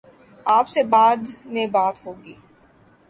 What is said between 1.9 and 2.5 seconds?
ہو گی۔